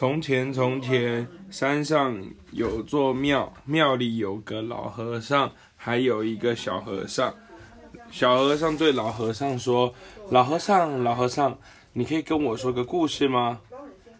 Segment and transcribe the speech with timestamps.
[0.00, 2.18] 从前，从前，山上
[2.52, 7.34] 有座庙，庙里有个老和尚，还有一个小和尚。
[8.10, 9.92] 小和尚对老和尚说
[10.32, 11.58] ：“老和尚，老和尚，
[11.92, 13.60] 你可以跟我说个故事吗？”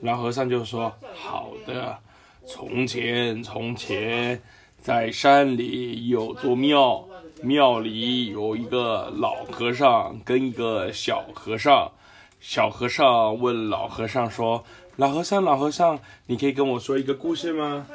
[0.00, 1.98] 老和尚就说：“好的。
[2.46, 4.42] 从前，从前，
[4.78, 7.02] 在山里有座庙，
[7.40, 11.90] 庙里有一个老和尚跟一个小和尚。
[12.42, 14.62] 小和尚问老和尚说。”
[14.96, 17.86] 老和尚，老和尚，你可以跟我说一个故事吗？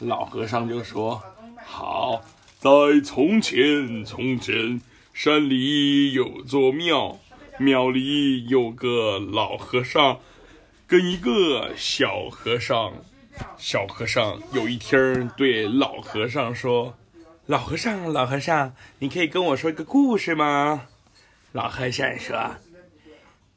[0.00, 1.22] 老和尚就说
[1.64, 2.24] ：“好，
[2.58, 2.68] 在
[3.04, 4.80] 从前，从前，
[5.14, 7.20] 山里有座庙，
[7.58, 10.18] 庙里有个老和尚，
[10.88, 12.94] 跟一个小和尚。
[13.56, 16.94] 小和尚有一天对老和尚说
[17.46, 20.88] ：‘老和尚，老和尚，你可以跟我说一个故事吗？’
[21.52, 22.56] 老和尚说：‘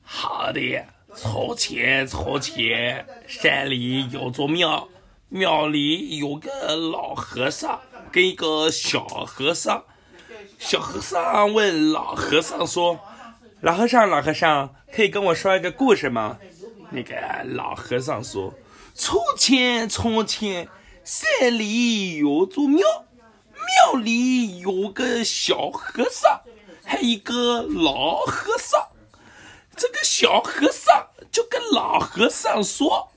[0.04, 4.88] 好的。’从前，从前，山里有座庙，
[5.28, 7.82] 庙里有个老和尚
[8.14, 9.84] 跟一个小和尚。
[10.58, 12.98] 小和尚问老和尚说
[13.60, 16.38] ：“老和尚，老和尚，可以跟我说一个故事吗？”
[16.92, 18.54] 那个老和尚说
[18.96, 20.70] ：“从前，从前，
[21.04, 22.88] 山里有座庙，
[23.94, 26.40] 庙里有个小和尚，
[26.86, 28.88] 还有一个老和尚。”
[30.22, 33.12] 小和尚就跟老和尚说：“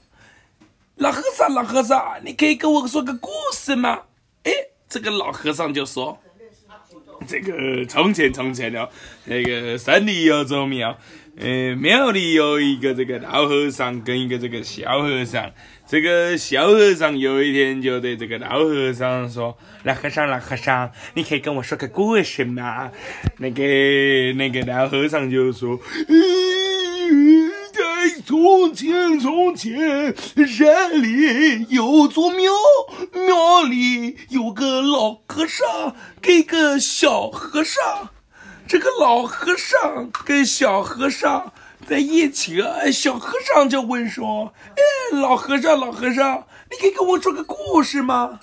[0.96, 4.04] 老和尚，老和尚，你可以跟我说个故事吗？”
[4.44, 4.50] 哎，
[4.88, 6.18] 这个老和尚就说
[7.28, 8.88] ：“这个从前从前的
[9.26, 10.96] 那个山里有座庙，
[11.36, 15.52] 嗯，庙里有一个这个老和尚跟一个这个小和尚。
[15.86, 22.90] 这个小和尚有一天就对这个老和尚说：‘老和尚，老和尚，你可以跟我说个故事吗？’
[23.36, 23.62] 那个
[24.38, 26.43] 那个老和尚就说：‘嗯。’
[28.74, 30.14] 前，从前，
[30.46, 32.52] 山里有座庙，
[33.12, 38.10] 庙里有个老和尚跟个小和尚。
[38.66, 41.52] 这个老和尚跟小和尚
[41.86, 42.62] 在一起，
[42.92, 48.40] 小和尚就问说：“哎，老和尚，老和尚，你可以跟我说个故事吗？”